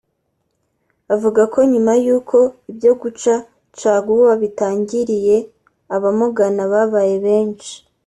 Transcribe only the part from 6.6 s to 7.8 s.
babaye benshi